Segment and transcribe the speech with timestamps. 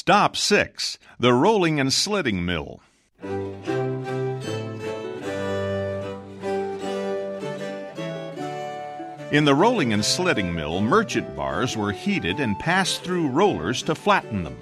[0.00, 0.96] Stop 6.
[1.18, 2.80] The Rolling and Slitting Mill.
[9.30, 13.94] In the rolling and slitting mill, merchant bars were heated and passed through rollers to
[13.94, 14.56] flatten them.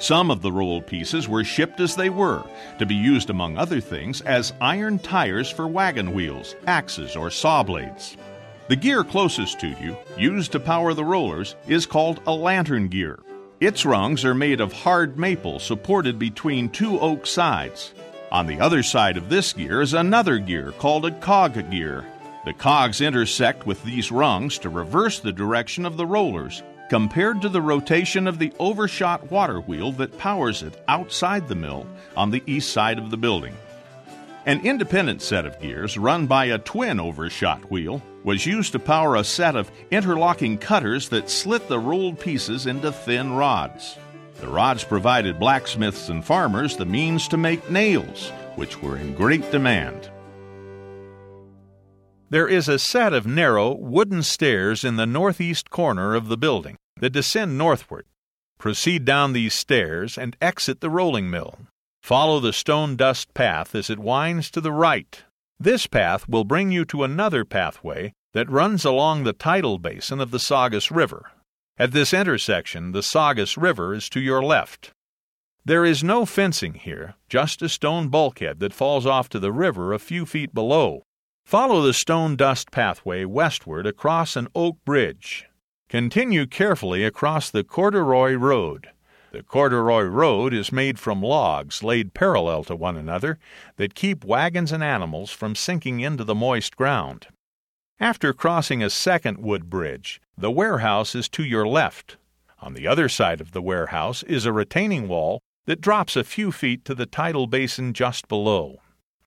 [0.00, 2.44] Some of the rolled pieces were shipped as they were,
[2.78, 7.62] to be used, among other things, as iron tires for wagon wheels, axes, or saw
[7.62, 8.18] blades.
[8.68, 13.18] The gear closest to you, used to power the rollers, is called a lantern gear.
[13.64, 17.94] Its rungs are made of hard maple supported between two oak sides.
[18.30, 22.04] On the other side of this gear is another gear called a cog gear.
[22.44, 27.48] The cogs intersect with these rungs to reverse the direction of the rollers, compared to
[27.48, 31.86] the rotation of the overshot water wheel that powers it outside the mill
[32.18, 33.56] on the east side of the building.
[34.46, 39.16] An independent set of gears, run by a twin overshot wheel, was used to power
[39.16, 43.96] a set of interlocking cutters that slit the rolled pieces into thin rods.
[44.40, 49.50] The rods provided blacksmiths and farmers the means to make nails, which were in great
[49.50, 50.10] demand.
[52.28, 56.76] There is a set of narrow wooden stairs in the northeast corner of the building
[57.00, 58.04] that descend northward.
[58.58, 61.58] Proceed down these stairs and exit the rolling mill.
[62.04, 65.24] Follow the stone dust path as it winds to the right.
[65.58, 70.30] This path will bring you to another pathway that runs along the tidal basin of
[70.30, 71.30] the Saugus River.
[71.78, 74.90] At this intersection, the Saugus River is to your left.
[75.64, 79.94] There is no fencing here, just a stone bulkhead that falls off to the river
[79.94, 81.04] a few feet below.
[81.46, 85.46] Follow the stone dust pathway westward across an oak bridge.
[85.88, 88.90] Continue carefully across the Corduroy Road.
[89.34, 93.40] The Corduroy Road is made from logs laid parallel to one another
[93.78, 97.26] that keep wagons and animals from sinking into the moist ground.
[97.98, 102.16] After crossing a second wood bridge, the warehouse is to your left.
[102.60, 106.52] On the other side of the warehouse is a retaining wall that drops a few
[106.52, 108.82] feet to the tidal basin just below.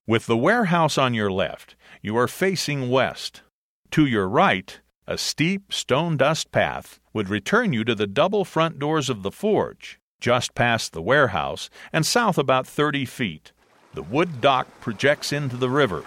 [0.06, 3.42] With the warehouse on your left, you are facing west.
[3.90, 8.78] To your right, a steep stone dust path would return you to the double front
[8.78, 13.52] doors of the forge, just past the warehouse and south about 30 feet.
[13.94, 16.04] The wood dock projects into the river.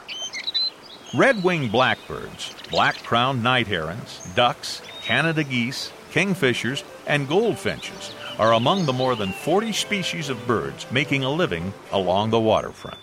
[1.16, 8.85] Red winged blackbirds, black crowned night herons, ducks, Canada geese, kingfishers, and goldfinches are among
[8.85, 13.00] the more than 40 species of birds making a living along the waterfront.